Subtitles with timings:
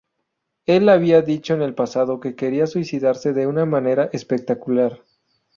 [0.65, 4.99] Él había dicho en el pasado que quería suicidarse de una manera espectacular.